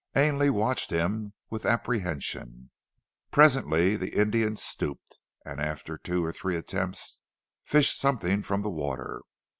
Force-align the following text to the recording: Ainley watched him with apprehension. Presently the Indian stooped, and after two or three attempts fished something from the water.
Ainley 0.15 0.49
watched 0.49 0.89
him 0.89 1.33
with 1.51 1.63
apprehension. 1.63 2.71
Presently 3.29 3.95
the 3.95 4.17
Indian 4.19 4.55
stooped, 4.57 5.19
and 5.45 5.61
after 5.61 5.95
two 5.95 6.25
or 6.25 6.31
three 6.33 6.55
attempts 6.57 7.19
fished 7.65 7.99
something 7.99 8.41
from 8.41 8.63
the 8.63 8.71
water. 8.71 9.21